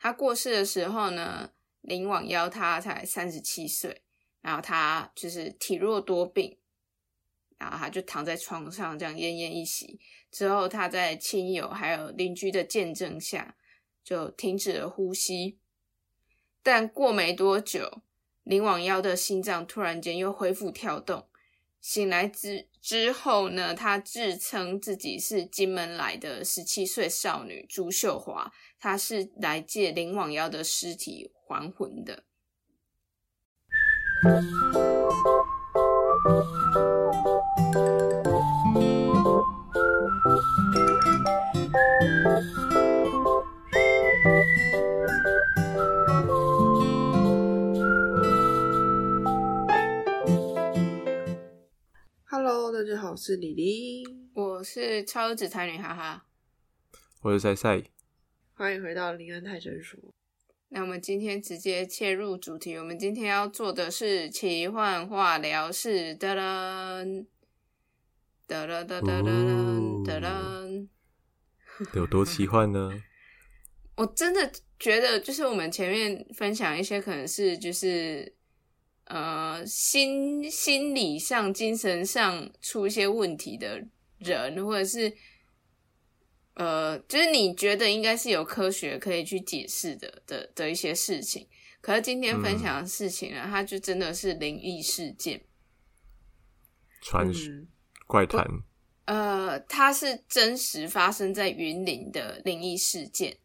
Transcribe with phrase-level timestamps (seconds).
[0.00, 1.50] 他过世的时候呢，
[1.82, 4.00] 林网妖他才三十七岁，
[4.40, 6.56] 然后他就是体弱多病，
[7.58, 10.00] 然后他就躺在床上这样奄奄一息。
[10.30, 13.56] 之后他在亲友还有邻居的见证下，
[14.02, 15.58] 就停止了呼吸。
[16.62, 18.00] 但过没多久，
[18.42, 21.26] 林网妖的心脏突然间又恢复跳动。
[21.80, 32.24] 醒来之之后呢，他自称自己是金门来的十七岁少女朱秀华，她是来借林网妖的尸体还魂的。
[52.80, 54.02] 大家好，我是李黎，
[54.32, 56.24] 我是超子才女，哈哈。
[57.20, 57.82] 我是赛赛，
[58.54, 60.00] 欢迎回到林安泰诊所。
[60.70, 67.26] 那我们今天直接切入主题，我们今天要做的是奇幻化疗室，噔噔
[68.48, 70.88] 噔噔噔噔噔噔，
[71.92, 72.90] 有多奇幻呢？
[73.96, 78.34] 我真的觉得，就是我们前面分享一些可能是就是
[79.10, 83.84] 呃心心理上、精神上出一些问题的
[84.18, 85.12] 人，或者是
[86.54, 91.48] 呃，就是你觉得应该是有科学可以去解释的的的一些事情。
[91.80, 95.42] 可是今天分享的事情呢，它就真的是灵异事件，
[97.00, 97.66] 传嗯
[98.06, 98.46] 怪谈，
[99.06, 103.38] 呃，它是真实发生在云林的灵异事件。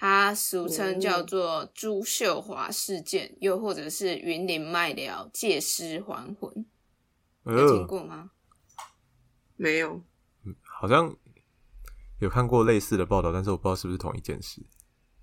[0.00, 6.64] 它俗称叫做朱秀华事件，又或者是云林麦寮借尸还魂，
[7.44, 8.30] 有听呃，过吗？
[9.56, 10.02] 没有，
[10.62, 11.14] 好像
[12.18, 14.62] 有看过类似的报道，但是我不知道是不是同一件事。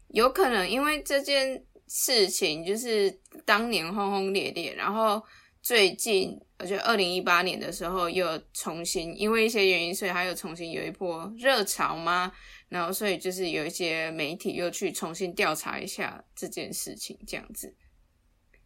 [0.09, 3.09] 有可能因为这件事情就是
[3.45, 5.19] 当年轰轰烈烈，然后
[5.63, 12.31] 最近我觉得二零一八年的时候又重新因为一些原因，所以它又重新有一波热潮吗？
[12.69, 17.75] 然后所以就是有一些媒体又去重新调查一下这件事情，这样子。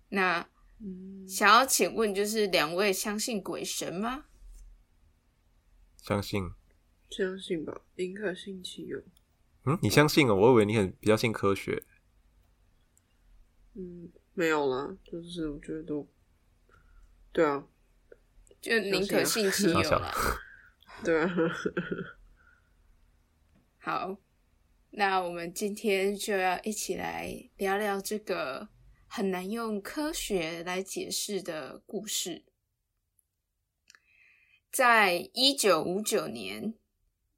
[0.09, 0.47] 那
[0.79, 4.25] 嗯，想要请问，就是两位相信鬼神吗？
[6.01, 6.51] 相信？
[7.11, 8.97] 相信吧，宁可信其有。
[9.65, 10.33] 嗯，你相信哦？
[10.33, 11.83] 我以为你很比较信科学。
[13.75, 16.07] 嗯，没有啦，就是我觉得都，
[17.31, 17.63] 对啊，
[18.59, 20.11] 就宁可信其有小啦。
[21.03, 21.29] 对啊，
[23.83, 24.15] 好，
[24.91, 28.69] 那我们今天就要一起来聊聊这个
[29.07, 32.45] 很难用科学来解释的故事。
[34.71, 36.75] 在一九五九年，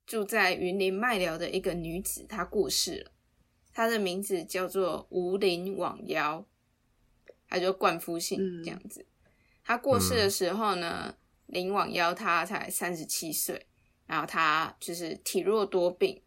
[0.05, 3.11] 住在云林麦寮的一个女子，她过世了。
[3.71, 6.45] 她的名字叫做吴林网妖，
[7.47, 9.07] 她就冠夫姓嗯这样子。
[9.63, 11.15] 她过世的时候呢，
[11.45, 13.65] 林网妖她才三十七岁，
[14.05, 16.21] 然后她就是体弱多病，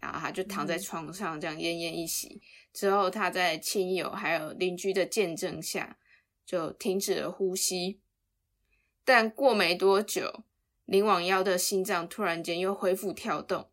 [0.00, 2.40] 然后他就躺在床上这样奄奄一息。
[2.72, 5.98] 之后他在亲友还有邻居的见证下，
[6.46, 8.00] 就停止了呼吸。
[9.04, 10.44] 但过没多久，
[10.84, 13.68] 林网妖的心脏突然间又恢复跳动。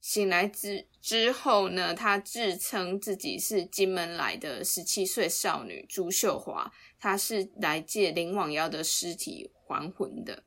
[0.00, 10.44] 醒来之之后呢，他自称自己是金门来的十七岁少女朱秀华，她是来借林网妖的尸体还魂的。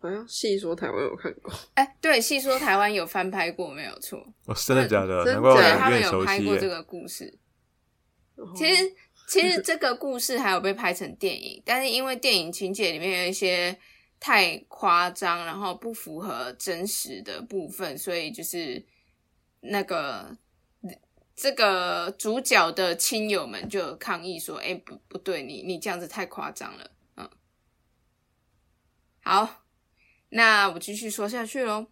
[0.00, 5.24] 哦，好像戏说台湾有看过， 哎，对，戏说台湾有翻拍过，没有错，哦，真的假的？
[5.24, 6.38] 真难怪我对假他们有有点熟悉耶。
[6.38, 7.38] 拍过这个故事。
[8.36, 8.94] 哦其实，
[9.26, 13.74] 其实这个故事还有被拍成电影，但是因为电影情节里面有一些
[14.20, 18.84] 太夸张，然后不符合真实的部分，所以就是
[19.60, 20.36] 那个
[21.34, 27.30] 这个主角的亲友们就抗议说：“哎、不不对，你你这样子太夸张了。”嗯，
[29.22, 29.64] 好，
[30.30, 31.86] 那我继续说下去喽。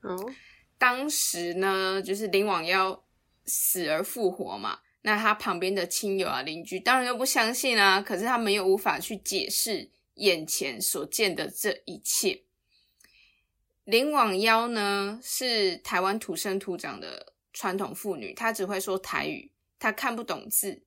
[0.00, 0.32] 哦，
[0.78, 3.04] 当时呢，就是林网妖
[3.44, 12.42] 死而复活嘛，那他旁边的亲友啊、邻居当然又不相信啊，可是他们又无法去解释眼前所见的这一切。
[13.84, 20.82] 林网妖呢是台湾土生土长的传统妇女，她只会说台语，她看不懂字，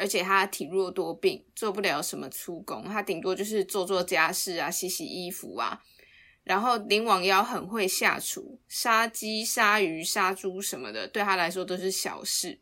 [0.00, 5.78] 而且他体弱多病，做不了什么粗工，他顶多就是做做家事啊、洗洗衣服啊。
[6.42, 12.58] 然后林王妖很会下厨，杀鸡、杀鱼、杀猪什么的，对他来说都是小事。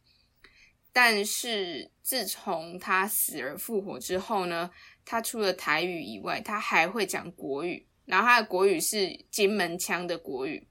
[0.93, 4.69] 但是自从他死而复活之后呢，
[5.05, 10.67] 他除了台语以外，他还会讲国语，然后他的国语是金门腔的国语。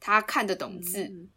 [0.00, 1.04] 他看得懂字。
[1.04, 1.30] 嗯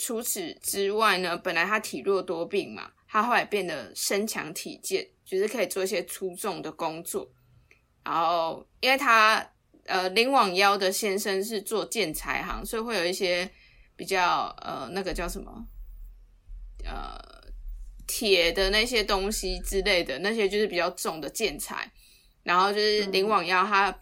[0.00, 7.28] 除此之外呢，本来他体弱多病嘛，他后来变得身强体健，就是可以做一些粗重的工作。
[8.04, 9.44] 然后，因为他
[9.84, 13.50] 呃林网妖的先生是做建材行，所以会有一些
[13.96, 15.66] 比较呃那个叫什么
[16.84, 17.18] 呃
[18.06, 21.90] 铁的那些东西之类的，那些就是比较重的建材。
[22.42, 23.94] 然后就是林网妖他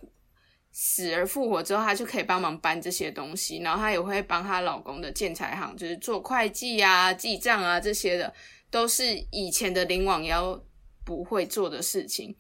[0.71, 8.33] 死而复活之后，他就可以帮忙搬这些东西，然后他也会帮她老公的建材行，就是做会计啊、记账啊这些的，
[8.77, 10.63] 都是以前的林网妖
[11.03, 12.37] 不会做的事情。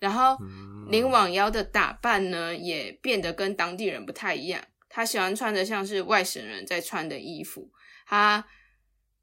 [0.00, 4.60] 然后嗯林网妖的打扮呢，也变得跟当地人不太一样。
[4.88, 7.70] 他喜欢穿的像是外省人在穿的衣服，
[8.04, 8.44] 他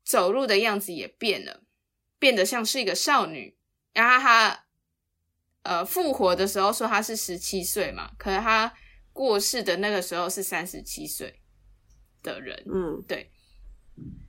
[0.05, 1.63] 走路的样子也变了，
[2.17, 3.57] 变得像是一个少女。
[3.91, 4.63] 然后他
[5.63, 8.73] 呃复活的时候说他是十七岁嘛，可是他
[9.11, 11.41] 过世的那个时候是三十七岁
[12.21, 12.63] 的人。
[12.73, 13.29] 嗯，对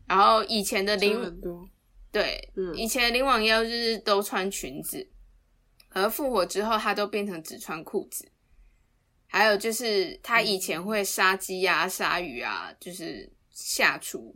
[0.08, 1.66] 然后以前的林很多，
[2.14, 5.10] 对，嗯以前的林网妖就是都穿裙子，
[5.88, 8.30] 而复活之后，他都变成只穿裤子。
[9.26, 14.32] 还有就是，他以前会杀鸡呀、杀鱼啊，就是下厨。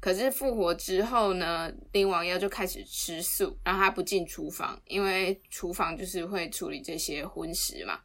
[0.00, 8.00] 可是复活之后呢，林王妖就开始吃素，然后他不进厨房，因为厨房就是会处理这些荤食嘛。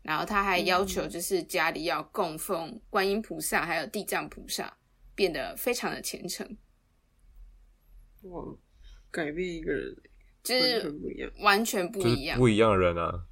[0.00, 4.74] 然后他还要求，就是家里要供奉观音菩萨，还有地藏菩萨，
[5.14, 6.56] 变得非常的虔诚。
[8.22, 8.44] 哇，
[9.10, 10.04] 改变一个人完
[10.42, 11.32] 就是全不一样。
[11.40, 12.38] 完全不就是一样。
[12.38, 13.26] 不一样的人啊。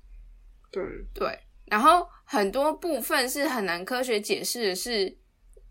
[0.71, 0.83] 对，
[1.15, 5.17] 对，然后很多部分是很难科学解释的是，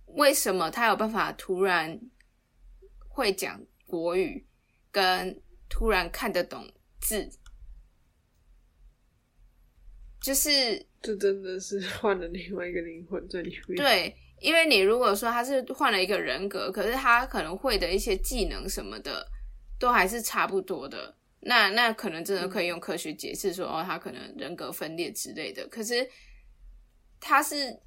[0.07, 1.99] 为什么他有办法突然
[3.07, 4.45] 会讲国语，
[4.91, 7.29] 跟突然看得懂字，
[10.19, 19.27] 就是这真的是换了另外一个灵魂在里面。，对，因为你如果说他是换了一个人格，可是他可能会的一些技能什么的，
[19.79, 21.15] 都还是差不多的。
[21.39, 25.67] 那那可能真的可以用科学解释说，哦，他可能人格分裂之类的。
[25.67, 26.07] 可是
[27.19, 27.79] 他是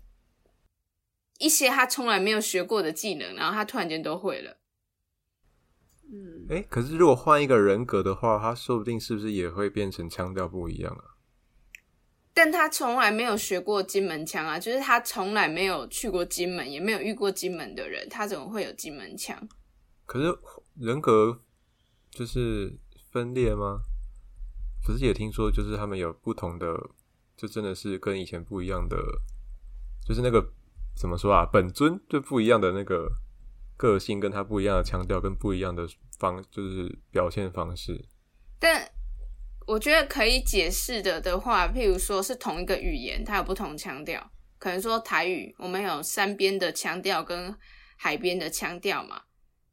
[1.38, 4.58] 一些他从来没有学过的技能，然后他突然间都会了。
[6.10, 11.17] 嗯，哎、可是如果换一个人格的话，他说不定是不是也会变成腔调不一样啊？
[12.38, 19.36] 但他从来没有学过金门腔啊，就是他从来没有去过金门，也没有遇过金门的人，他怎么会有金门腔？
[20.06, 20.38] 可是
[20.76, 21.40] 人格
[22.12, 22.78] 就是
[23.10, 23.80] 分裂吗？
[24.86, 26.90] 不是也听说，就是他们有不同的，
[27.36, 28.96] 就真的是跟以前不一样的，
[30.06, 30.52] 就是那个
[30.94, 33.10] 怎么说啊，本尊就不一样的那个
[33.76, 35.88] 个性，跟他不一样的腔调，跟不一样的
[36.20, 38.04] 方，就是表现方式。
[38.60, 38.88] 但
[39.68, 47.54] 我觉得可以解释的的话，譬如说是同一个语言，它有不同腔调，可能说台语，我们有山边的腔调跟
[47.94, 49.20] 海边的腔调嘛，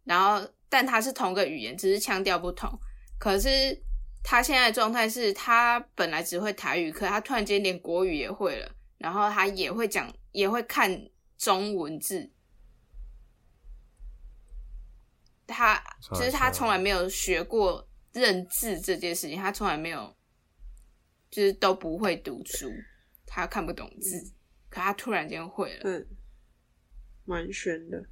[0.04, 2.78] 然后但它是同个语言，只是腔调不同。
[3.18, 3.82] 可是
[4.22, 12.30] 他现在的状态是他本来只会台语，可他突然间连国语也会了，然后他也会讲，也会看中文字。
[15.48, 20.16] 他超就是他超从来没有学过认字这件事情，他从来没有，
[21.30, 22.72] 就是都不会读书，
[23.26, 24.32] 他看不懂字，
[24.70, 25.82] 可他突然间会了。
[25.84, 26.08] 嗯，
[27.26, 28.06] 蛮悬的。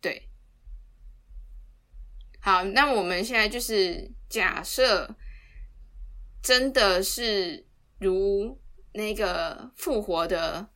[0.00, 0.28] 对，
[2.40, 5.16] 好，那我们现在就是假设
[6.42, 7.64] 真的是
[8.00, 8.60] 如
[8.94, 10.68] 那个复活的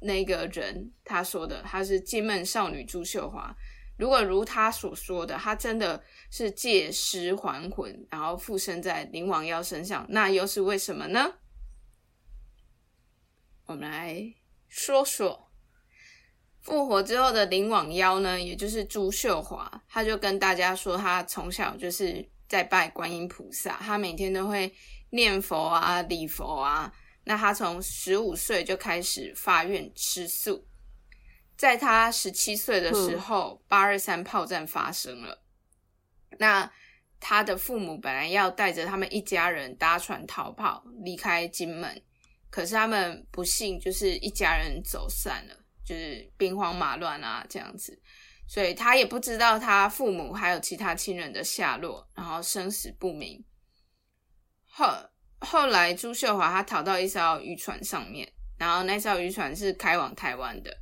[0.00, 3.56] 那个人他说的，他是金门少女朱秀华。
[4.02, 11.34] 如果如他所说的，他真的是借尸还魂，然后附身在林王妖身上，那又是为什么呢？
[13.66, 14.34] 我们来
[14.68, 15.48] 说说。
[16.62, 24.74] 复活之后的林网妖呢，也就是朱秀华，他就跟大家说，他从小就是在拜观音菩萨，他每天都会
[25.10, 26.92] 念佛啊、礼佛啊。
[27.22, 30.66] 那他从十五岁就开始发愿吃素，
[31.56, 35.42] 在他十七岁的时候，八二三炮战发生了。
[36.38, 36.70] 那
[37.20, 42.02] 他的父母本来要带着他们一家人搭船逃跑，离开金门，
[42.50, 45.58] 可是他们不幸就是一家人走散了。
[45.84, 48.00] 就是兵荒马乱啊，这样子，
[48.46, 53.44] 所以他也不知道他父母还有其他亲人的下落，然后生死不明。
[54.64, 54.86] 后
[55.40, 60.72] 后来朱秀华他逃到一艘渔船上面，然后那艘渔船是开往台湾的，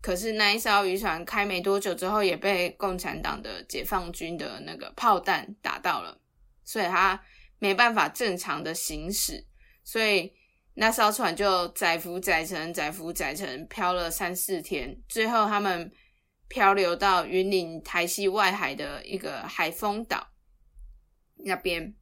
[0.00, 6.20] 可是那一艘渔船开没多久之后，也被共产党的解放军的那个炮弹打到了，
[6.64, 7.20] 所以他
[7.58, 9.46] 没办法正常的行驶，
[9.84, 10.32] 所以。
[10.80, 15.90] 那艘船就载浮载沉，载浮载沉，漂了三四天，最后他们
[16.46, 20.28] 漂流到云林台西外海的一个海丰岛
[21.44, 21.96] 那边。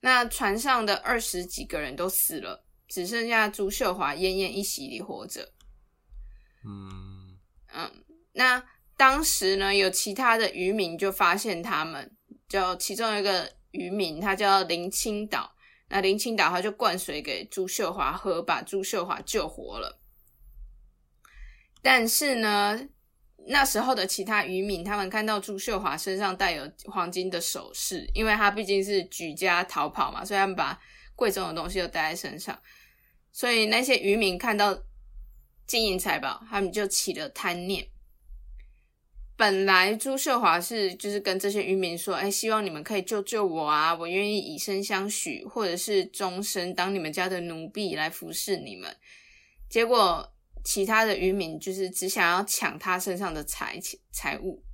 [0.00, 5.54] 那船上的二十几个人都死了，只剩下朱秀华奄奄一息里活着。
[6.66, 7.07] 嗯
[7.74, 8.62] 嗯，那
[8.96, 12.10] 当时呢，有其他的渔民就发现他们，
[12.48, 15.54] 就其中一个渔民，他叫林清岛。
[15.90, 19.98] 那林清岛他就灌水给朱秀华喝，把朱秀华救活了。
[21.80, 22.78] 但是呢，
[23.46, 30.78] 那时候的其他渔民，他们看到朱秀华身上带有黄金的首饰，因为他毕竟是举家逃跑嘛，所以他们把
[31.14, 32.60] 贵重的东西都带在身上。
[33.32, 34.76] 所以那些渔民看到
[35.68, 37.86] 金银财宝，他们就起了贪念。
[39.36, 48.96] 本来朱秀华是就是跟这些渔民说，哎，希望你们可以救救我啊，我愿意以身相许，或者是终身当你们家的奴婢来服侍你们。
[49.68, 50.32] 结果
[50.64, 53.78] 其他的渔民就是只想要抢他身上的财
[54.10, 54.64] 财物，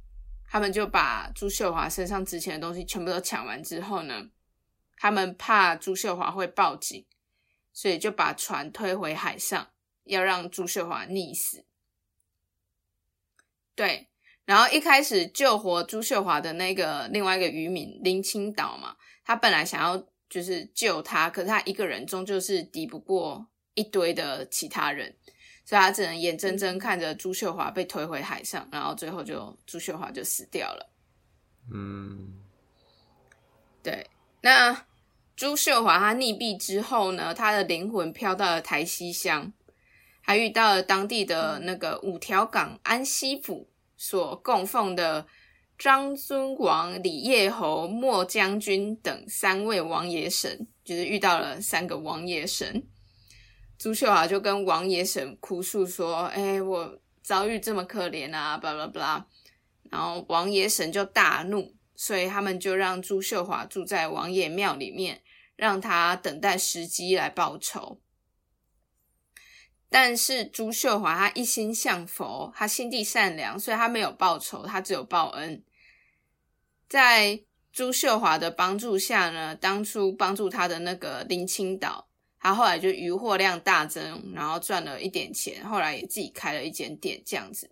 [0.48, 4.30] 他们就把朱秀华身上值钱的东西全部都抢完之后呢，
[4.96, 7.04] 他们怕朱秀华会报警，
[7.72, 9.68] 所以就把船推回海上，
[10.04, 11.64] 要让朱秀华溺死。
[13.74, 14.08] 对。
[14.46, 18.94] 然后一开始救活朱秀华的那个另外一个渔民林清岛嘛，
[19.24, 25.16] 他本来想要就是救他，可是他一个人终究是抵不过一堆的其他人，
[25.64, 30.92] 所以他只能眼睁睁看着朱秀华被推回海上，然后最后就朱秀华就死掉了。
[31.72, 32.38] 嗯，
[33.82, 34.10] 对。
[34.42, 34.86] 那
[35.34, 39.50] 朱秀华他溺毙之后呢，他的灵魂飘到了台西乡，
[40.24, 43.68] 还遇到了当地的那个五条港安西府。
[43.96, 45.24] 所供奉的
[45.78, 52.84] 张尊王、李叶侯、莫将军等三位王爷神，就是遇到了三个王爷神。
[53.78, 59.26] 朱秀华就跟王爷神哭诉说：“哎，我遭遇这么可怜啊，巴拉巴拉。”
[59.90, 65.22] 然后王爷神就大怒，所以他们就让朱秀华住在王爷庙里面，
[65.56, 68.00] 让他等待时机来报仇。
[69.94, 75.62] 但是朱秀华他一心向佛，他心地善良，所以他没有报仇，他只有报恩。
[76.88, 77.40] 在
[77.72, 82.08] 朱秀华的帮助下呢，当初帮助他的那个林青岛，
[82.40, 87.70] 他后来就渔获量大增，然后赚了一点钱，后来也自己开了一间店，这样子。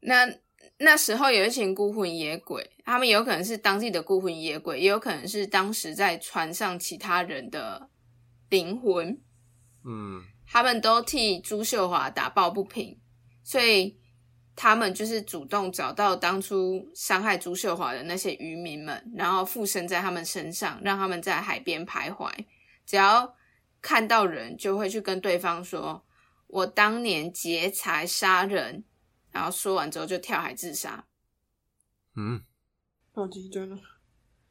[0.00, 0.30] 那
[0.76, 7.88] 那时候有一群孤魂野鬼，他们有可能是当地的孤魂野鬼，也有可能是当时在船上其他人的
[8.50, 9.18] 灵魂。
[9.84, 12.98] 嗯，他们都替朱秀华打抱不平，
[13.42, 13.98] 所以
[14.56, 22.30] 他们就是主动找到当初伤害朱秀华的那些渔民们，然后附身在他们身上，让他们在海边徘徊。
[22.86, 23.34] 只要
[23.82, 26.06] 看到人，就会去跟对方说
[26.48, 28.84] ：“我当年劫财杀人。”
[29.32, 31.04] 然后说完之后就跳海自杀。
[32.16, 32.42] 嗯，
[33.12, 33.76] 好极端了。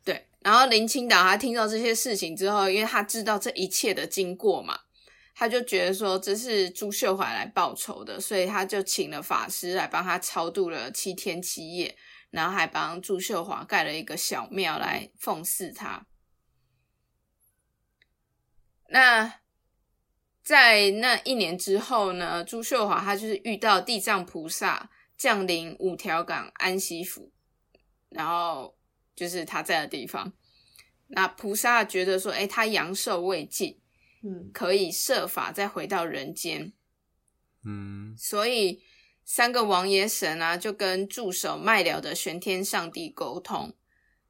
[0.04, 4.82] 对，然后林青岛他听到这些事情之后，因为他知道这一切的经过嘛。
[5.36, 11.98] 他就觉得说这是朱秀华来报仇的，所以他就请了法师来帮他超度了七天七夜，
[12.30, 16.06] 然后还帮朱秀华盖了一个小庙来奉祀他。
[18.90, 19.40] 那
[20.44, 27.32] 在那一年之后呢，朱秀华他就是遇到地藏菩萨降临五条港安息府，
[28.10, 28.78] 然后
[29.16, 30.34] 就是他在的地方。
[31.08, 33.80] 那菩萨觉得说，哎，他阳寿未尽。
[34.24, 36.72] 嗯，可以设法再回到人间。
[37.66, 38.82] 嗯，所以
[39.26, 43.74] 三个王爷神啊，就跟驻守麦寮的玄天上帝沟通，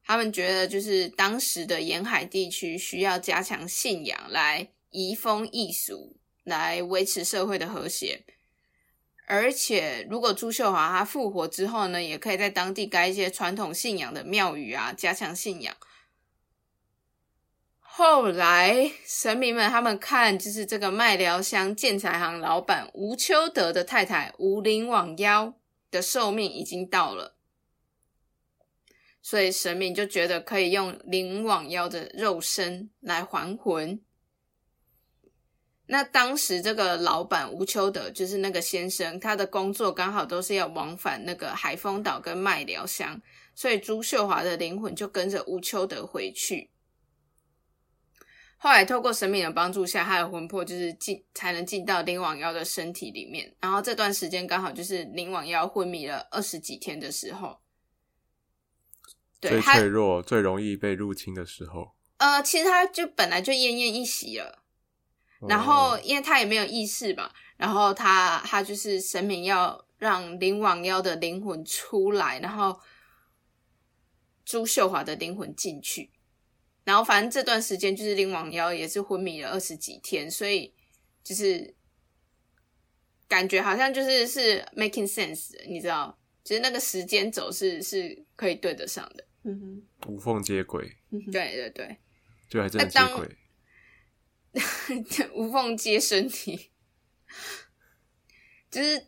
[0.02, 8.24] 他们觉得就是当时的沿海地区需要加强信仰来移风易俗，来维持社会的和谐。
[9.26, 15.74] 而且，如果朱秀华他复活之后呢，也可以在当地盖一些传统信仰的庙宇啊，加强信仰。
[17.96, 25.54] 后来神明们他们看，就是这个麦寮乡建材行老板吴秋德的太太吴灵网妖
[25.92, 27.36] 的寿命已经到了，
[29.22, 34.02] 所以神明就觉得可以用灵网妖的肉身来还魂。
[35.86, 43.22] 那当时这个老板吴秋德就是那个先生，他的工作刚好都是要往返那个海丰岛跟麦寮乡，
[43.54, 46.72] 所以朱秀华的灵魂就跟着吴秋德回去。
[48.64, 53.54] 后来透过神明的帮助下，他的魂魄就是进才能进到灵王妖的身体里面。
[53.60, 57.60] 然后这段时间刚好就是灵王妖昏迷了二十几天的时候，
[59.38, 61.94] 最脆弱、最容易被入侵的时候。
[62.16, 64.62] 呃，其实他就本来就奄奄一息了，
[65.46, 72.80] 然后因为他也没有意识嘛，然后他他就是神明要让灵王妖的灵魂出来，然后
[74.42, 76.10] 朱秀华的灵魂进去，
[76.84, 80.72] 然后反正这段时间就是林王妖也是昏迷了二十几天，所以
[81.22, 81.74] 就是
[83.26, 90.96] 感觉好像就是是 making sense，你知道，就是那个时间走是是可以对得上的，嗯哼，无缝接轨，
[91.32, 91.96] 对对对。
[92.46, 93.36] 就还真的接轨，
[95.34, 96.70] 无缝接身体，
[98.70, 99.06] 就是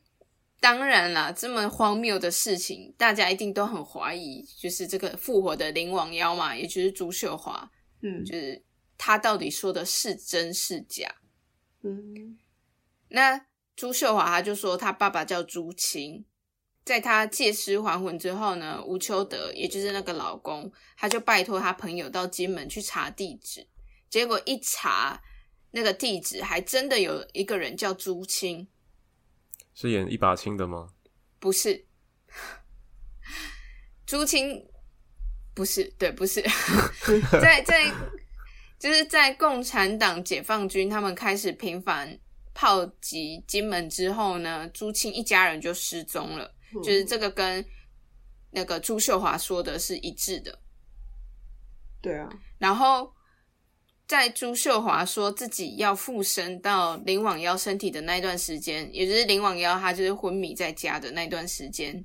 [0.67, 7.71] 当然啦，这么荒谬的事情，大家一定都很怀疑，就是这个复活的灵王妖嘛，也就是朱秀华，
[8.03, 8.61] 嗯，就是
[8.99, 11.09] 他到底说的是真是假？
[11.85, 12.37] 嗯，
[13.11, 13.47] 那
[13.77, 16.25] 朱秀华他就说他爸爸叫朱清。
[16.85, 23.65] 在他借尸还魂之后呢，吴秋德也就是那个老公，他就拜托他朋友到金门去查地址，
[24.11, 25.23] 结果一查
[25.71, 28.67] 那个地址，还真的有一个人叫朱青，
[29.77, 30.89] 是演一把青的吗？
[31.39, 31.85] 不是，
[34.07, 34.67] 朱青
[35.55, 36.43] 不是，对，不是，
[37.41, 37.85] 在在
[38.79, 42.19] 就是在共产党解放军他们开始频繁
[42.55, 46.51] 炮击金门之后呢，朱青一家人就失踪了。
[46.83, 47.65] 就是这个跟
[48.51, 50.59] 那个朱秀华说的是一致的，
[52.03, 52.29] 对啊。
[52.59, 53.15] 然后
[54.07, 62.05] 在朱秀华说自己要附身到林网妖身体的那段时间，也就是林网妖他就是昏迷在家的那段时间，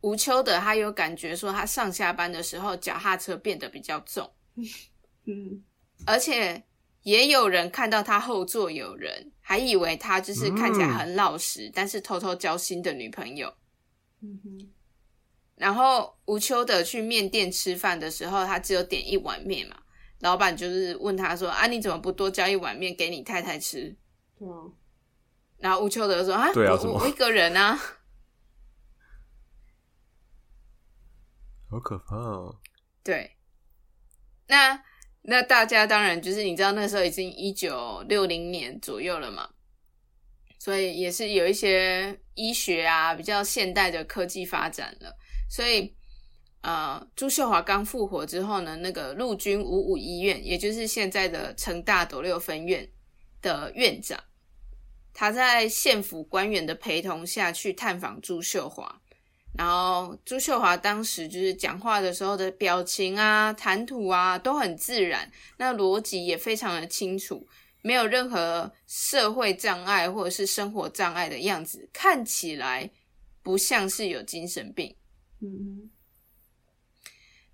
[0.00, 4.30] 吴秋的他有感觉说他上下班的时候脚踏车变得比较重，
[5.26, 5.62] 嗯，
[6.06, 6.62] 而且。
[7.02, 13.54] 也有人看到他后座有人，还以为他就是看起来很老实，但是偷偷交心的女朋友。
[14.20, 14.68] 嗯哼。
[15.54, 19.76] 然后吴秋德去面店吃饭的时候，他只有点一碗面嘛，
[20.20, 23.96] 老板就是问他说：“啊，你怎么不多交一碗面给你太太吃？”
[24.38, 24.54] 对啊。
[25.58, 27.76] 然后吴秋德说：“啊，我我一个人啊。
[31.70, 32.60] ”好可怕哦。
[33.02, 33.36] 对。
[34.46, 34.82] 那。
[35.28, 39.50] 那大家当然就是你知道那时候已经一九六零年左右了嘛，
[40.56, 45.12] 所以也是有一些医学啊比较现代的科技发展了，
[45.50, 45.96] 所以
[46.66, 52.88] 呃朱秀华刚复活之后呢，那个陆军五五医院，也就是现在的成大斗六分院
[53.40, 54.18] 的院长，
[55.14, 59.00] 他在县府官员的陪同下去探访朱秀华。
[59.56, 67.46] 然后朱秀华当时就是讲话的时候的表情啊、谈吐啊都很自然，那逻辑也非常的清楚，
[67.80, 72.90] 没有任何社会障碍或者是生活障碍的样子，看起来
[73.44, 74.94] 不像是有精神病。
[75.40, 75.88] 嗯，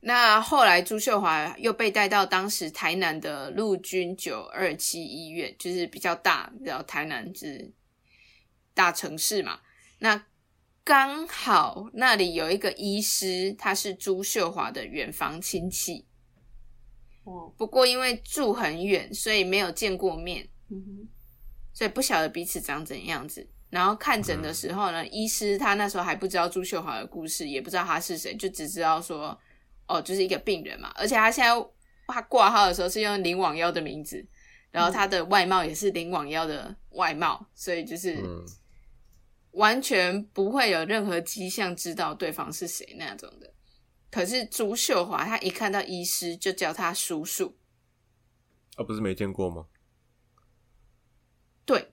[0.02, 7.72] 那后来朱秀华又被带到当时台南的陆军九二七医院，就是比较大，比较台南是
[8.74, 9.60] 大城市嘛，
[9.98, 10.26] 那。
[10.84, 16.04] 刚好那里有一个医师，他是朱秀华的远房亲戚。
[17.22, 20.48] 哦，不过因为住很远，所以没有见过面。
[20.70, 21.08] 嗯哼，
[21.72, 23.48] 所以不晓得彼此长怎样子。
[23.70, 29.38] 然后看诊的时候呢，医师他那时候还不知道朱秀华的故事，也不知道他是谁，就只知道说，
[29.92, 30.92] 哦，就是一个病人嘛。
[30.94, 31.66] 而且他现在
[32.06, 34.24] 他挂号的时候是用林网妖的名字，
[34.70, 38.18] 然后他的外貌也是林网妖的外貌，所以就是。
[39.52, 43.52] 完全不会有任何迹象知道对方是谁那种的。
[44.10, 47.54] 可是朱秀华，他一看到医师就叫他叔叔。
[48.76, 49.66] 啊，不是没见过吗？
[51.66, 51.92] 对。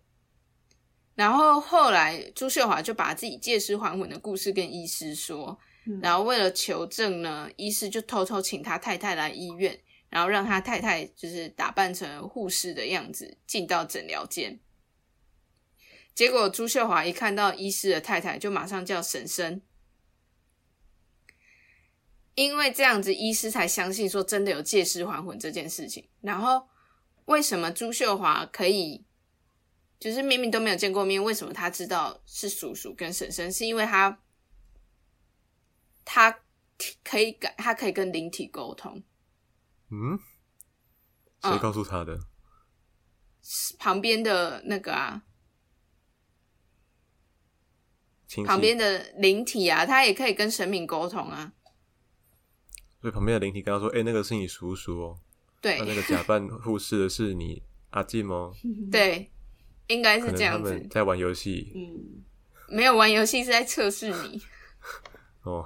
[1.16, 5.60] 然后后来朱秀华就把自己借尸还魂的故事跟医师说，
[6.02, 14.60] 然后为了求证呢，医师就偷偷请他太太来医院，然后让他太太就是打扮成护士的样子进到诊疗间。
[16.14, 19.62] 结果朱秀华一看到医师的太太，就马上叫婶婶，
[22.36, 26.10] 因为这样子医师才相信说真的有借尸还魂这件事情。
[26.22, 26.68] 然后
[27.26, 29.06] 为什么朱秀华可以，
[29.98, 33.50] 就是明明都没有见过面，为什么他知道是叔叔跟婶婶？
[33.50, 34.20] 是因为他
[36.12, 36.36] 他
[37.04, 39.04] 可以跟他可以跟灵体沟通。
[39.92, 40.18] 嗯，
[41.44, 42.20] 谁告诉他的？
[43.78, 45.22] 旁边的那个啊。
[48.44, 51.54] 旁边的灵体啊，他也可以跟神明沟通啊。
[53.02, 55.20] 所以旁边的灵体跟他说：“哎，那个是你叔叔哦。”
[55.62, 58.52] 对，那那个假扮护士的是你阿进哦。
[58.92, 59.32] 对，
[59.88, 60.88] 应该是这样子。
[60.90, 61.72] 在玩游戏。
[61.76, 62.24] 嗯，
[62.76, 64.42] 没有玩游戏，是在测试你。
[65.44, 65.66] 哦，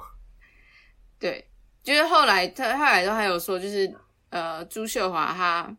[1.23, 1.47] 对，
[1.81, 3.89] 就是后来他后来都还有说，就是
[4.27, 5.77] 呃，朱秀华他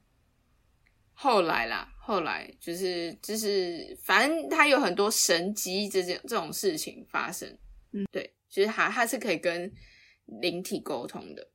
[1.12, 7.46] 后来啦，后来就是就是反正他有很多神机这件这种事情发生，
[7.92, 9.70] 嗯，对，就是他他是可以跟
[10.24, 11.46] 灵体沟通的。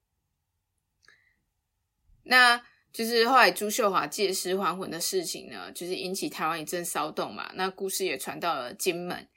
[2.22, 2.62] 那
[2.94, 7.52] 就是后来朱秀华借尸还魂的事情呢，就是引起台湾一阵骚动嘛。
[7.56, 9.28] 那故事也传到了金门。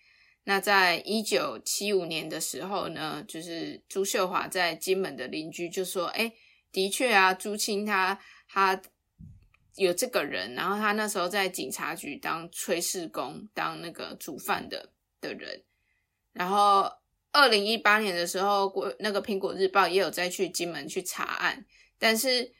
[0.44, 6.32] 那在一九七五年的时候呢，就是朱秀华在金门的邻居就说：“哎，
[6.70, 8.80] 的确啊，朱清他他
[9.76, 15.62] 有这个人，然后他那时候在警察局当炊事工，当那个煮饭的的人。
[16.32, 16.90] 然后
[17.32, 21.64] 二零一八年的时候，国那个苹果日报也有再去金门去查案，
[21.98, 22.52] 但是。”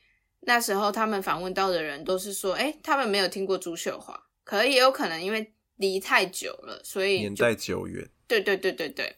[0.45, 8.09] 那时候他们访问到的人都是说，哎，他们没有听过朱秀华，可也有可能因为离太久了，所以年代久远。
[8.27, 9.15] 对对对对对。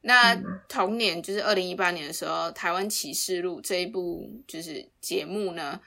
[0.00, 0.34] 那
[0.68, 5.80] 同年就是二零一八年的时候，《台湾启示录》这一部就是节目呢，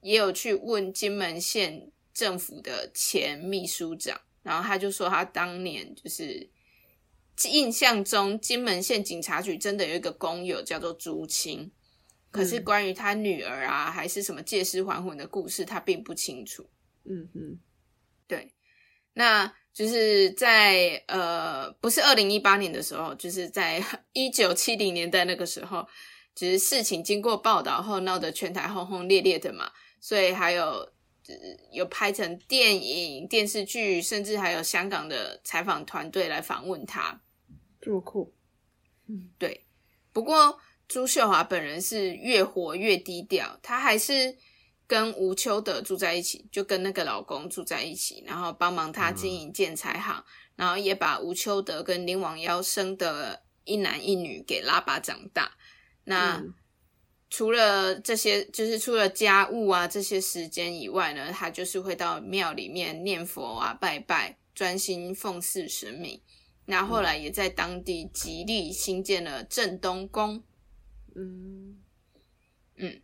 [0.00, 6.48] 也有去问金门县政府的前秘书长，然后他就说他当年就是
[7.44, 11.72] 印象中金门县警察局真的有一个工友叫做朱清。
[12.30, 16.68] 可是关于他女儿啊，还是什么借尸还魂的故事，他并不清楚。
[17.04, 17.58] 嗯嗯，
[18.26, 18.52] 对，
[19.14, 25.86] 那就是在呃，不是二零一八年的时候，就是在 一九七零年代那个时候，
[26.34, 30.92] 只是事情经过报道后闹得全台轰轰烈烈的嘛，所以还有
[31.72, 37.20] 有拍成电影、电视剧，甚至还有香港的采访团队来访问他，
[37.80, 38.34] 这么酷。
[39.08, 39.64] 嗯，对，
[40.12, 40.60] 不过。
[40.86, 44.36] 朱秀华本人是越活越低调，他还是
[44.86, 50.24] 跟吴秋德住在一起，就跟那个老公住在一起，然后帮忙他经营建材行，
[50.56, 55.56] 然后也把吴秋德跟林王妖生的一男一女给拉拔长大。
[56.04, 56.42] 那
[57.30, 66.20] 除了这些，就是除了家务啊这些时间以外呢，他就是会到庙里面念佛啊拜拜，专心奉祀神明。
[66.66, 70.42] 那后来也在当地极力新建了镇东宫。
[71.16, 71.78] 嗯
[72.76, 73.00] 嗯，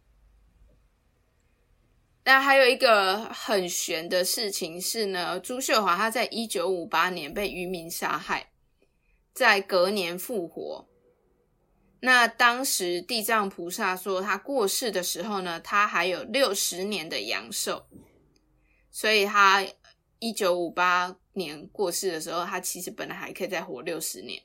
[2.25, 8.51] 那还有一个很悬的事情是呢，朱秀华他在一九五八年被渔民杀害，
[9.33, 10.87] 在隔年复活。
[12.03, 17.87] 那当时地藏菩萨说他过世的时候呢，他还有六十年的阳寿，
[18.91, 19.67] 所以他
[20.19, 24.43] 一九五八年过世的时候，他其实本来还可以再活六十年。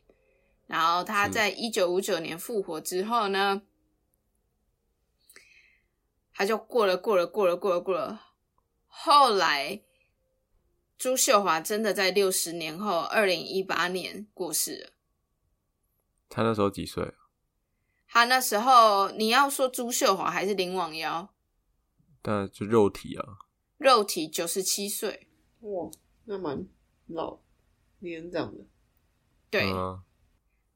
[0.68, 3.62] 然后他在一九五九年复活之后呢，
[6.38, 8.22] 他就过了过了过了过了过了。
[8.86, 9.82] 后来
[10.98, 14.90] 朱秀华真的在六十年后，二零一八年过世了。
[16.28, 17.14] 他那时候几岁？
[18.08, 21.34] 他那时候你要说朱秀华还是林网妖？
[22.22, 23.24] 但就肉体啊，
[23.78, 25.30] 肉体九十七岁。
[25.62, 25.90] 哇，
[26.26, 26.68] 那蛮
[27.08, 27.40] 老
[28.00, 28.66] 年长的。
[29.50, 29.72] 对。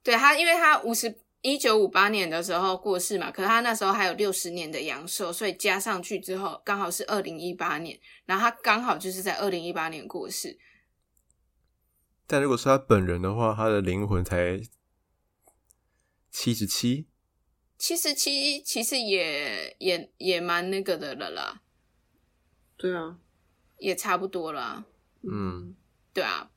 [0.02, 10.60] 对他，因为他五十一九五八年的时候过世嘛，可是他那时候还有六十年的阳寿，所以加上去之后，刚好是二零一八年，然后他刚好就是在二零一八年过世。
[12.28, 14.60] 但如果是他本人的话，他的灵魂才
[16.30, 17.08] 七十七，
[17.78, 21.62] 七十七其实也也也蛮那个的了啦。
[22.76, 23.18] 对啊，
[23.78, 24.86] 也差不多啦。
[25.24, 25.76] 嗯，
[26.14, 26.52] 对啊，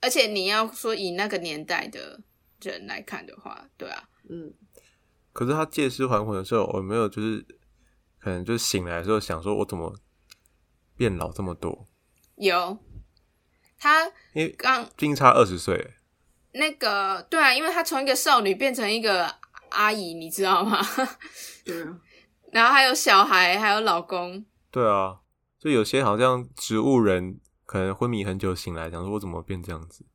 [0.00, 2.22] 而且你要说以那个年代的。
[2.70, 4.52] 人来看的话，对啊，嗯，
[5.32, 7.44] 可是他借尸还魂的时候，我没有就是
[8.18, 9.94] 可能就是醒来的时候想说，我怎么
[10.96, 11.88] 变老这么多？
[12.36, 12.78] 有
[13.78, 15.94] 他，因为刚竟差二十岁，
[16.52, 19.34] 那个对啊，因为他从一个少女变成一个
[19.70, 20.80] 阿姨，你知道吗？
[21.64, 22.00] 对啊，
[22.52, 25.20] 然后还有小孩，还有老公，对啊，
[25.58, 30.06] 就有些好像植物人可能昏迷很久醒来，想说我怎么变这样子？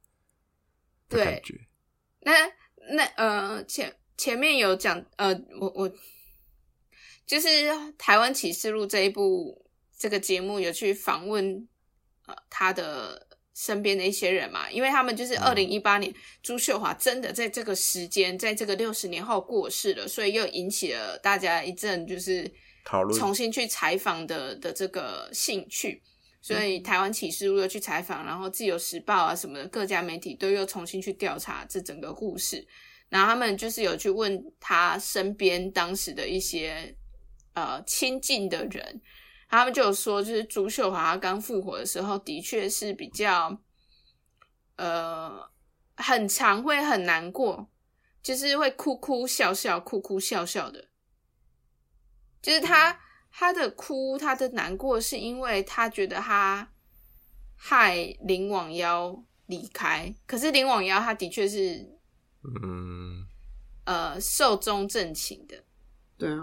[1.07, 1.67] 对，感觉。
[2.21, 2.31] 那
[2.93, 5.91] 那呃前前面有讲呃我我
[7.25, 7.47] 就是
[7.97, 9.65] 台湾启示录这一部
[9.97, 11.67] 这个节目有去访问
[12.27, 22.51] 呃他的身边的一些人嘛，因为他们就是二零一八年朱秀华真的在这个时间在这个六十年后过世了，所以又引起了大家一阵就是
[22.83, 23.19] 讨论。
[23.19, 26.01] 重新去采访的的这个兴趣。
[26.41, 32.67] 所以台湾启示录又去采访，然后自由时报啊什么的各家媒体都又重新去调查这整个故事，
[33.09, 36.95] 然后他们就是有去问他身边当时的一些
[37.53, 39.01] 呃亲近的人，
[39.47, 43.61] 他们就有说，就是朱秀华刚复活的时候，的确是比较
[44.77, 45.47] 呃
[45.97, 47.69] 很常会很难过，
[48.23, 50.87] 就是会哭哭笑笑，哭哭笑笑的。
[52.41, 52.99] 就是他
[53.31, 56.71] 他的哭，他的难过，是因为他觉得他
[57.55, 60.13] 害林网妖离开。
[60.27, 61.89] 可是林网妖他的确是，
[62.63, 63.25] 嗯，
[63.85, 65.63] 呃，寿终正寝的。
[66.17, 66.39] 对啊。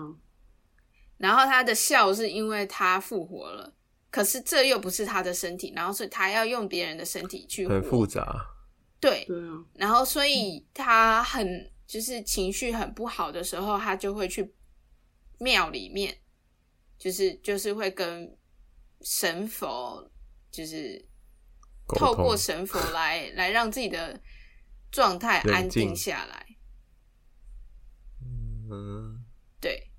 [1.19, 3.75] 然后他的笑是因为他复活了，
[4.09, 8.25] 可是这又不是他的身体，然后所以他要用别人的身体去很复杂。
[9.01, 9.65] 对，对啊。
[9.75, 14.55] 然后所以他很就是情绪很不好的时候，他就会去
[15.39, 16.17] 庙里面，
[16.99, 18.37] 就是就是会跟
[19.03, 20.11] 神佛，
[20.51, 21.07] 就是
[21.87, 24.21] 透过神佛来 来让自己的
[24.91, 26.47] 状态安定下来。
[28.71, 29.25] 嗯，
[29.61, 29.91] 对。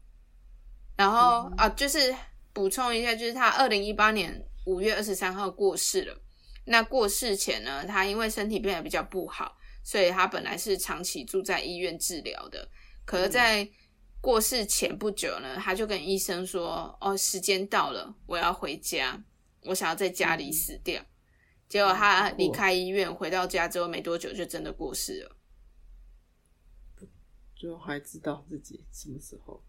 [0.96, 2.14] 然后啊，就是
[2.52, 6.22] 补充一下，就是他二零一八年五月二十三号过世了。
[6.66, 12.70] 那过世前呢，他因为身体变得比较不好，所以他本来是长期住在医院治疗的。
[13.06, 13.68] 可是，在
[14.22, 19.24] 过世前不久呢，他就跟医生说：“哦，时间到了，我要回家，
[19.64, 21.02] 我想要在家里死掉。”
[21.70, 25.36] 结果他离开医院，回到家之后没多久，就真的过世了。
[27.56, 29.64] 就还知道自己什么时候。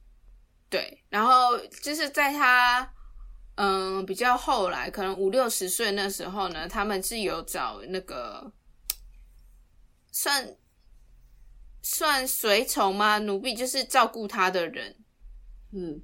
[0.69, 2.95] 对，然后就是在他
[3.57, 8.53] 嗯比较后来，可能五六十岁那时候呢，他们是有找那个
[10.13, 10.57] 算
[11.83, 13.19] 算随从吗？
[13.19, 14.97] 奴婢就是照顾他的人，
[15.73, 16.01] 嗯，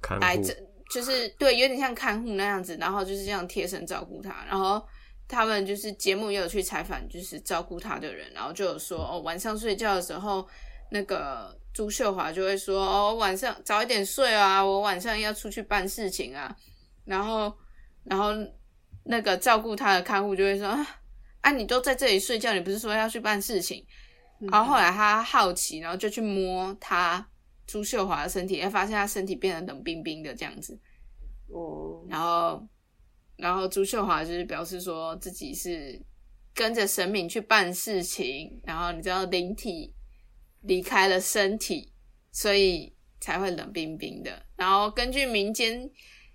[0.00, 0.54] 看来这
[0.90, 4.44] 就是对，有点像看护那样子，然后就是这样贴身照顾他。
[4.48, 4.84] 然后
[5.26, 10.46] 他们就是节目也有去采访，就是照顾他的人，然后就有说哦，晚上睡觉的时候
[10.90, 11.56] 那个。
[11.74, 16.54] 朱秀华就会说：“哦，晚上早一点睡啊，我晚上要出去办事情啊。”
[17.06, 17.50] 然后，
[18.04, 18.26] 然后
[19.04, 20.86] 那个照顾他的看护就会说啊
[21.40, 23.82] ：“啊，你都在这里睡觉，你不是说要去办事情？”
[24.50, 27.26] 然后后来他好奇，然后就去摸他
[27.66, 30.78] 朱秀华的身体，哎，发现他身体变得冷冰冰的这样子。
[31.48, 32.04] 哦。
[32.08, 32.68] 然后，
[33.36, 36.00] 然后朱秀华就是表示说自己是
[36.54, 39.94] 跟着神明去办事情，然后你知道灵体。
[40.64, 41.92] 离开了身体，
[42.30, 44.46] 所以才会冷冰冰的。
[44.54, 45.90] 然后根据民间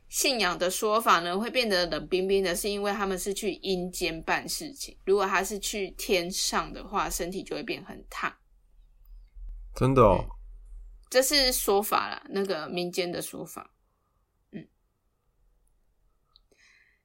[0.10, 4.98] 信仰的说法呢，会变得冷冰冰的，是因为他们是去阴间办事情。
[5.06, 8.34] 如果他是去天上的话，身体就会变很烫。
[9.76, 10.26] 真的哦，
[11.10, 13.72] 这是说法啦，那个民间的说法。
[14.52, 14.68] 嗯，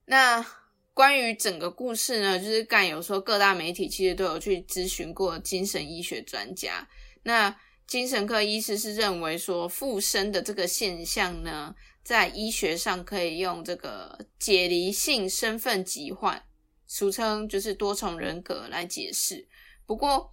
[0.04, 0.46] 那
[0.94, 6.88] 关于整个故事呢，就是干有说各大媒体其实都有去咨询过精神医学专家。
[7.24, 7.54] 那
[7.86, 16.42] 精神科医师是认为说附身的这个现象呢，在医学上可以用这个解离性身份疾患，
[16.86, 19.46] 俗称就是多重人格来解释。
[19.86, 20.32] 不过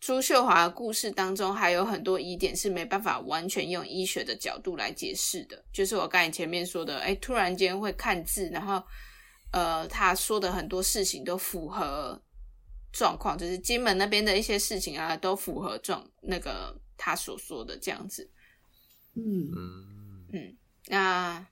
[0.00, 8.82] 朱秀华的故事当中还有很多疑点是没办法完全用医学的角度来解释的，就是我刚才前面说的，哎，突然间会看字，然后
[9.52, 12.20] 呃，他说的很多事情都符合。
[12.92, 18.28] 状况就是金门那边的一些事情啊，都符合状那个他所说的这样子。
[19.14, 20.56] 嗯嗯嗯。
[20.90, 21.46] 那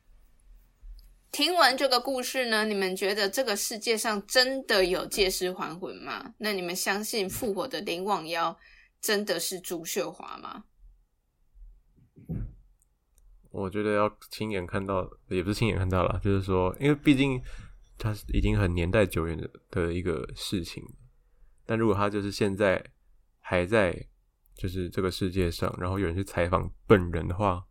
[1.31, 6.35] 听完这个故事呢，你们觉得这个世界上真的有借尸还魂吗？
[6.39, 8.59] 那你们相信复活的林网妖
[9.01, 10.65] 真的是朱秀华吗？
[13.51, 17.41] 我觉得要亲眼看到，也不是亲眼看到了，就是说，因为毕竟
[17.97, 20.83] 它已经很年代久远的的一个事情。
[21.65, 22.85] 但如果他就是现在
[23.39, 24.09] 还在
[24.57, 27.65] 就是这个世界上，然后有人去采访本人的话，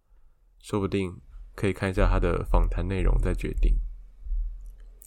[0.62, 1.20] 说不定
[1.58, 3.74] 可以看一下他的访谈内容再决定。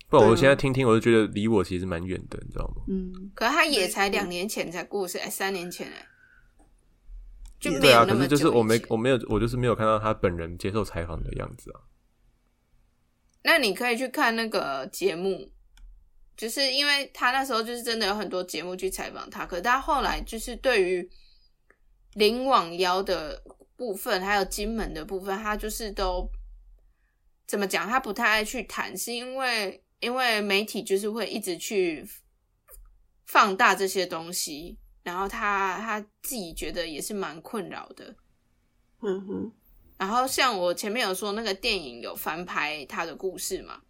[0.09, 2.83] 不，我现在听听，我就觉得离我其实蛮远的，你知道吗？
[2.89, 3.31] 嗯。
[3.35, 6.07] 可是他也才两年前才过世，哎，三年前哎，
[7.59, 8.05] 就对啊。
[8.05, 11.81] 可是就是我没我没有我就是没有看到他本人接受采访的样子啊。
[13.45, 15.51] 那你可以去看那个节目。
[16.37, 21.07] 就是因为他那时候就是真的有很多节目去采访他，可是他后来就是对于
[22.15, 23.43] 灵网妖的
[23.77, 26.27] 部分，还有金门的部分，他就是都
[27.51, 27.89] 怎么讲？
[27.89, 32.09] 他不太爱去谈，是因为因为媒体就是会一直去
[33.27, 38.15] 放大这些东西，然后他他自己觉得也是蛮困扰的。
[39.03, 39.53] 嗯哼。
[39.99, 43.81] 然后像我前面有说那个电影有翻拍他的故事嘛？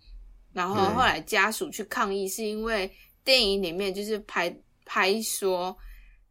[0.55, 2.91] 然后后来家属去抗议，是因为
[3.23, 5.77] 电影里面就是拍拍说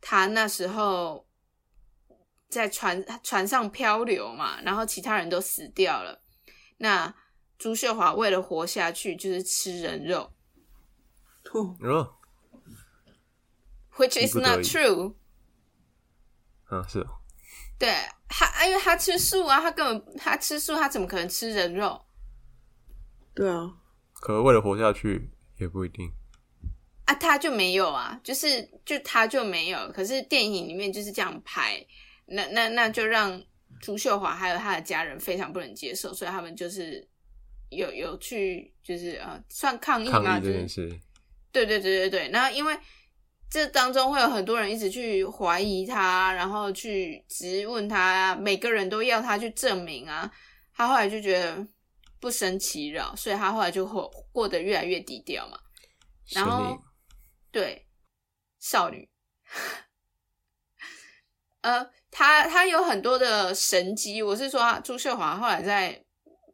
[0.01, 1.27] 他那时候
[2.49, 6.19] 在船船上漂流嘛，然后其他人都死掉了。
[6.79, 7.13] 那
[7.57, 10.33] 朱秀华为了活下去，就是吃人肉。
[11.53, 12.17] 哦
[13.95, 15.15] ，Which is not true。
[16.69, 17.05] 嗯，是。
[17.77, 17.95] 对
[18.27, 22.05] 他，因为他吃素啊，他根本他吃素，他怎么可能吃人肉？
[23.33, 23.73] 对啊，
[24.13, 26.11] 可为了活下去也不一定
[27.05, 29.91] 啊，他就没有啊，就是就他就没有。
[29.91, 31.85] 可是电影里面就是这样拍，
[32.25, 33.41] 那那那就让
[33.81, 37.07] 朱秀华还有他的家人非常不能接受，所以他们就是
[37.69, 40.39] 有有去就是呃算抗议嘛。
[40.39, 42.77] 对对对对对，然后因为
[43.49, 50.31] 这当中会有很多人一直去怀疑他，然后去质问他，每个人都要他去证明啊。
[50.73, 51.67] 他后来就觉得
[52.19, 55.59] 不生其扰，所以他后来就过过得越来越低调嘛。
[56.29, 56.79] 然后
[57.51, 57.87] 对
[58.59, 59.09] 少女，
[61.61, 66.03] 呃，他他有很多的神机，我是说朱秀华后来在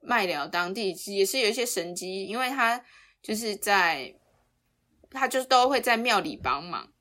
[0.02, 2.84] 麦寮当地也是有一些神机，因为他
[3.22, 4.16] 就是在。
[5.12, 6.92] 他就都会在庙里帮忙，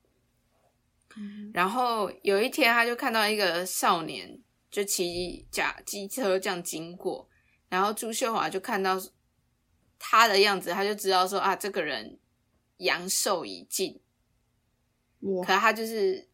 [1.53, 4.39] 然后有一天他就看到一个少年
[4.71, 7.27] 就骑假机车这样经过，
[7.67, 8.97] 然后朱秀华就看到
[9.99, 12.17] 他的样子，他就知道说啊，这个人
[12.77, 13.99] 阳寿已尽，
[15.45, 16.29] 可他就是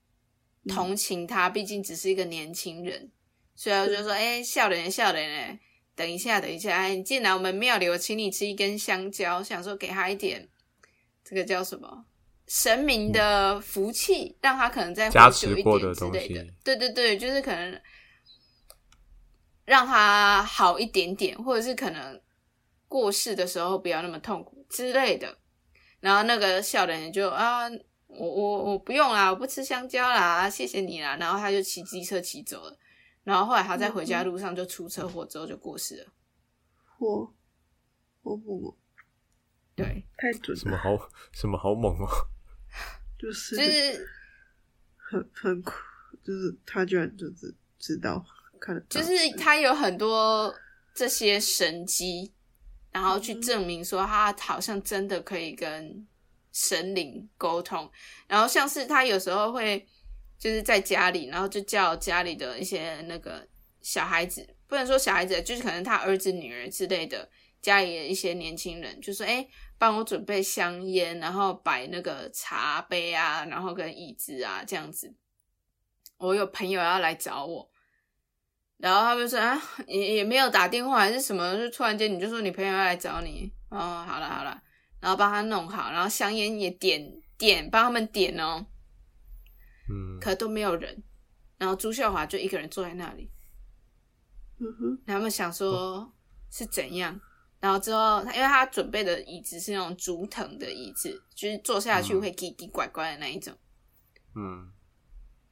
[0.68, 3.12] 同情他，毕竟只是一个年轻人，
[3.56, 5.60] 所以我就说：“哎，笑脸笑脸哎，
[5.96, 10.48] 等一下等一下，哎，你进来我们庙里，我请你吃一根香蕉，想说给他一点。”
[11.24, 12.06] 这个叫什么？
[12.48, 16.46] 神明的福气，让他可能再活久一点之类的。
[16.64, 17.82] 对对对，就是可能
[19.64, 22.22] 让他好一点点，或者是可能
[22.90, 25.38] 过世的时候不要那么痛苦之类的。
[26.02, 27.70] 然后那个笑的人就啊，
[28.18, 31.16] 我我我不用啦，我不吃香蕉啦，谢谢你啦。
[31.18, 32.78] 然后他就骑机车骑走了。
[33.24, 36.14] 然后后来他在回家路上就出车祸，之后就过世了。
[37.00, 37.34] 我
[38.22, 38.78] 我不。
[39.74, 40.90] 对，太准，什么好
[41.32, 42.06] 什么好猛哦，
[43.18, 44.08] 就是就是
[44.98, 45.72] 很很酷，
[46.22, 48.24] 就是他居然就是知道
[48.60, 50.54] 看，就是他有很多
[50.94, 52.34] 这些神机，
[52.92, 56.06] 然后去证明说他好像真的可以跟
[56.52, 57.90] 神灵沟通，
[58.28, 59.88] 然后像是他有时候会
[60.38, 63.48] 就是在家里，然后就叫家里的一些那个
[63.82, 67.30] 小孩子，不能说小孩子，就是可能他儿子女儿之类的。
[67.62, 75.14] 家里的一些年轻人就说：“哎，帮我准备香烟，然后摆那个茶杯啊，然后跟椅子啊，这样子。
[76.18, 77.70] 我有朋友要来找我，
[78.78, 84.60] 然后他们说啊，也也没有打电话还是什么，就突然间你就说你朋友要来找你哦，好了好了，
[85.02, 88.66] 然后帮他弄好，然后香烟也点点，帮他们点哦，
[89.90, 91.04] 嗯，可都没有人，
[91.58, 93.30] 然后朱秀华就一个人坐在那里，
[94.60, 96.14] 嗯哼，他们想说
[96.50, 97.20] 是怎样。”
[97.60, 103.56] 然后之后，因为他准备的椅子是那种竹藤的椅子，就是坐下去会叽叽拐拐的那一种。
[104.36, 104.72] 嗯。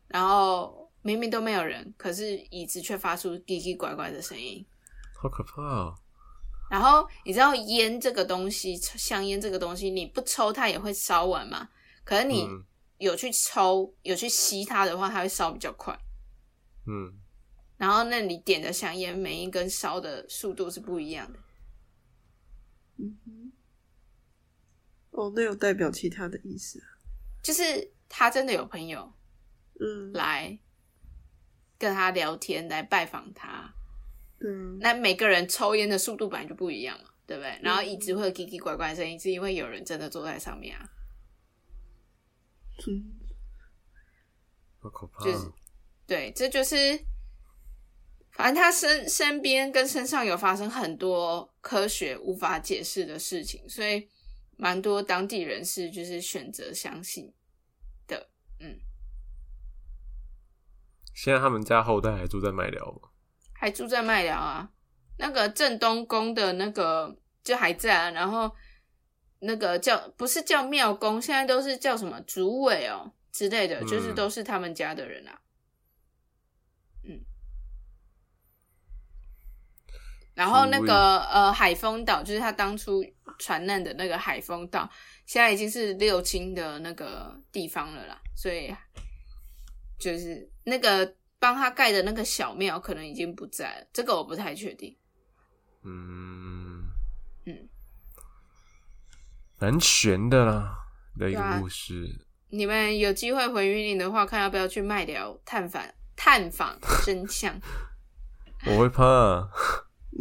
[0.07, 4.65] 然后明明都没有人，可是椅子却发出叽叽拐拐的声音，
[5.21, 5.93] 好可怕啊！
[6.69, 11.69] 然后你知道烟这个东西，香烟这个东西，你不抽它也会烧完嘛？
[12.03, 12.47] 可是你
[12.97, 15.97] 有去抽、有去吸它的话，它会烧比较快。
[16.85, 17.19] 嗯。
[17.77, 21.39] 然后那你点的香烟，每一根烧的速度是不一样的。
[22.97, 23.51] 嗯哼，
[25.11, 26.83] 哦，那有代表其他的意思，
[27.41, 29.13] 就是他真的有朋友，
[29.79, 30.59] 嗯，来
[31.77, 33.73] 跟他聊天，来拜访他，
[34.41, 37.59] 嗯，那每个人抽烟的速度本来就不一样嘛，对不对？
[37.61, 40.89] 然后椅子会叽叽怪怪的声音，是因为有人真的坐在上面啊，
[42.87, 43.11] 嗯，
[44.79, 45.51] 好可怕，就是
[46.07, 46.99] 对，这就是。
[48.31, 54.07] 反正他身身边跟身上有发生很多科学无法解释的事情，所以
[54.55, 57.33] 蛮多当地人士就是选择相信
[58.07, 58.29] 的。
[58.61, 58.79] 嗯，
[61.13, 63.08] 现在他们家后代还住在麦寮吗？
[63.59, 64.69] 还住在麦寮啊？
[65.17, 68.11] 那个正东宫的那个就还在啊。
[68.11, 68.49] 然后
[69.39, 75.41] 那个叫不是叫庙公，现在都是叫什么主委哦之类的，就是都是他们家的人啊。
[77.03, 77.19] 嗯
[80.35, 83.03] 然后那个呃海丰岛，就是他当初
[83.39, 84.89] 船难的那个海丰岛，
[85.25, 88.21] 现在已经是六亲的那个地方了啦。
[88.37, 88.73] 所以
[89.99, 93.87] 就是那个帮他盖的那个小庙，可能已经不在了。
[93.93, 94.95] 这个我不太确定。
[95.83, 96.89] 嗯
[97.45, 97.69] 嗯，
[99.57, 100.77] 蛮悬的啦
[101.17, 102.25] 的一个故事。
[102.49, 105.83] 你们有机会回云林的话，看要不要去麦寮探访
[106.15, 107.57] 探访真相？
[108.67, 109.49] 我会怕。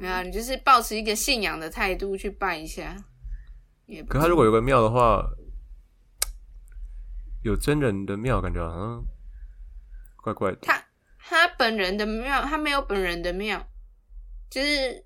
[0.00, 2.94] 没有，你就是保持一个信仰的态度去拜一下。
[4.06, 5.24] 可他如果有个庙的话，
[7.48, 9.04] 有真人的庙，感觉好像
[10.22, 10.58] 怪怪的。
[10.60, 10.84] 他
[11.18, 13.66] 他本人的庙，他没有本人的庙，
[14.50, 15.04] 就是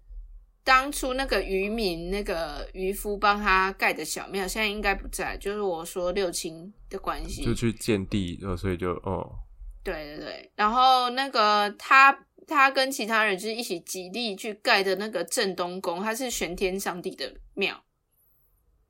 [0.65, 5.37] 当初那个渔民那个渔夫帮他盖的小庙，现在应该不在。
[5.37, 9.39] 就是我说六亲的关系，就去建地，然后所以就哦，
[9.85, 17.83] 对对对，然后那个他他跟其他人就是一起极力去盖的那个正东宫，他是玄天上帝的庙，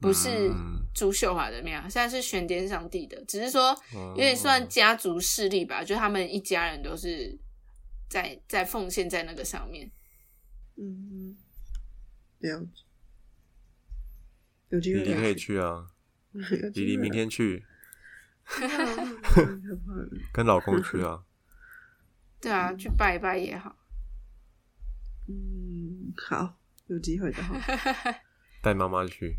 [0.01, 7.39] 不是嗯朱秀华的庙，现在是玄天上帝的，只是说有点算家族势力吧，就他们一家人都是
[8.09, 9.91] 在在奉献在那个上面。
[10.77, 11.37] 嗯，
[12.39, 12.83] 了解。
[14.71, 15.87] 有机会李黎可以去啊，
[16.75, 17.63] 李黎明天去，
[20.33, 21.25] 跟老公去啊。
[22.41, 23.77] 对啊，去拜一拜也好。
[25.29, 27.55] 嗯，好，有机会的话，
[28.63, 29.37] 带妈妈去，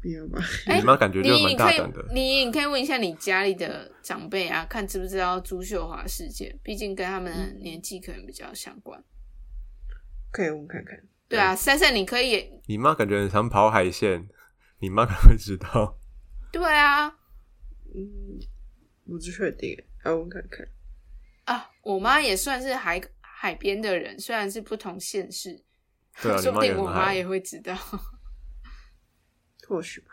[0.00, 0.22] 不要
[0.76, 2.04] 你妈感觉就蛮你你可以大胆的。
[2.12, 9.02] 你你可以问一下你家里的长辈啊，看知不知道朱秀华事件，毕竟跟他们的年纪可能比较相关。
[10.30, 10.96] 可以问看看。
[11.28, 14.28] 对啊，珊珊，你可以，你妈感觉很常跑海鲜，
[14.80, 15.98] 你妈可能会知道。
[16.52, 17.08] 对啊，
[17.94, 18.38] 嗯，
[19.04, 20.66] 我不确定，要问看看。
[21.44, 25.62] 啊，我妈也算是海海边的人，虽然是不同县市，
[26.22, 27.26] 对啊，你 说不定我妈也。
[27.26, 27.76] 会知道。
[29.68, 30.10] 或许吧。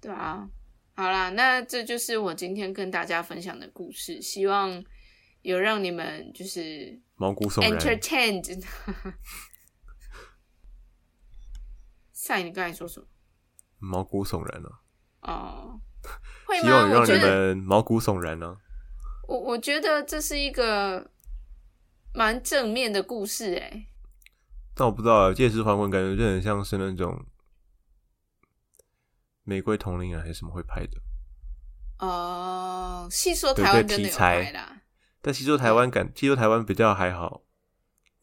[0.00, 0.48] 对啊，
[0.94, 4.84] 好啦，那这就是我今天跟大家分享的故事，希望
[5.42, 7.72] 有让你们就是毛骨悚然。
[7.72, 8.62] entertained。
[12.12, 13.06] 赛，你刚才说什么？
[13.78, 14.70] 毛骨悚然啊！
[15.22, 15.80] 哦，
[16.46, 16.94] 会希望吗？
[16.94, 18.56] 让你我觉得，们毛骨悚然啊！
[19.28, 21.10] 我我觉得这是一个
[22.14, 23.86] 蛮正面的故事，哎，
[24.74, 27.24] 但我不知道啊，《借尸还魂》感觉就很像是那种
[29.44, 31.00] 玫瑰同龄人还是什么会拍的。
[31.98, 34.82] 哦，细说台湾真的有题材拍啦，
[35.22, 37.44] 但西说台湾感，西说台湾比较还好，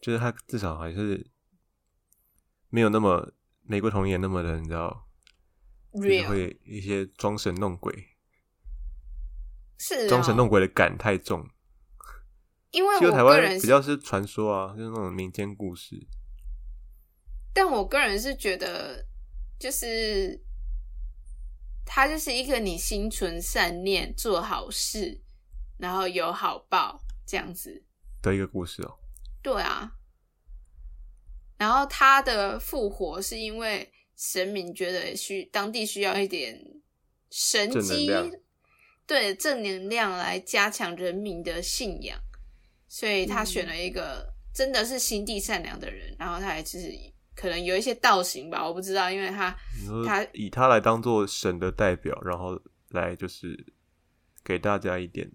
[0.01, 1.31] 就是它至少还是
[2.69, 3.31] 没有那么
[3.63, 5.07] 玫瑰同龄人那么的，你知道，
[5.93, 8.09] 就是会一些装神弄鬼，
[9.77, 11.49] 是装神哦弄鬼的感太重。
[12.71, 16.07] 因为西周台湾我个人比较是传说啊，就是那种民间故事。
[17.53, 19.05] 但我个人是觉得，
[19.59, 20.39] 就是
[21.85, 25.21] 它就是一个你心存善念、做好事，
[25.77, 27.83] 然后有好报这样子。
[28.21, 28.97] 的一个故事哦。
[29.41, 29.91] 对啊，
[31.57, 36.63] 然后他的复活是因为神明觉得需当地需要一点
[37.31, 38.07] 神机，
[39.07, 42.19] 对正能量来加强人民的信仰，
[42.87, 46.77] 所以他嗯选了一个真的是心地善良的人，然后他也是
[47.41, 49.49] 可能有一些道行吧，我不知道，因为他
[50.05, 53.57] 他以他来当做神的代表，然后来就是
[54.43, 55.31] 给大家一点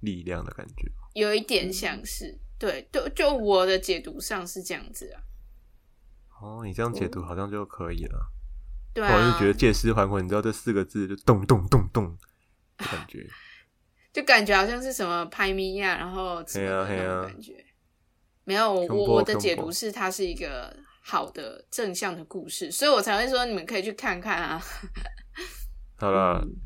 [0.00, 0.90] 力量的感觉。
[1.12, 5.22] 有一点像是对，就就我的解读上是这样子啊，
[6.42, 8.32] 哦，你这样解读好像就可以了。
[8.92, 12.16] 对啊，我就觉得借尸还魂，你知道这四个字就咚咚咚咚
[12.78, 13.24] 的感觉。
[14.12, 17.64] 就感觉好像是什么拍咪呀，然后什么的那种感觉。
[18.44, 20.76] 没有，我我我的解读是它是一个
[21.06, 24.58] 好的正向的故事，所以我才会说你们可以去看看啊。
[26.00, 26.56] 好啦，嗯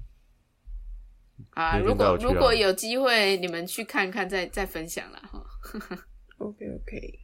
[1.55, 5.45] 啊，如果如果有机会，你们去看看再再分享啦哈。
[6.39, 7.19] OK OK，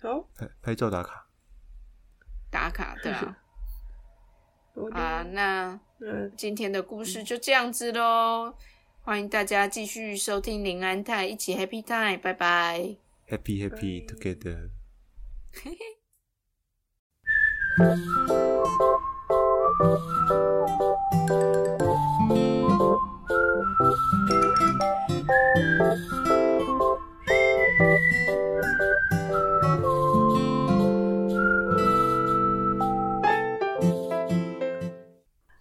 [0.00, 1.28] 好，拍拍照打卡。
[2.50, 3.36] 打卡对啊
[4.92, 5.78] 啊，那
[6.38, 8.56] 今天的故事就这样子喽。
[9.02, 12.96] 欢迎大家继续收听林安泰，一起 Happy Time，拜拜。
[13.28, 14.70] Happy happy together。
[17.78, 17.98] Thank
[26.10, 26.25] you.